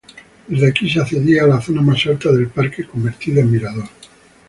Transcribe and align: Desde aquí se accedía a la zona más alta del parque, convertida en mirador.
Desde 0.47 0.67
aquí 0.67 0.89
se 0.89 0.99
accedía 0.99 1.43
a 1.43 1.47
la 1.47 1.61
zona 1.61 1.79
más 1.83 2.03
alta 2.07 2.31
del 2.31 2.47
parque, 2.47 2.85
convertida 2.87 3.41
en 3.41 3.51
mirador. 3.51 3.85